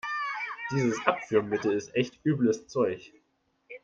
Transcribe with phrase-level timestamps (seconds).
[0.71, 3.13] Dieses Abführmittel ist echt übles Zeug.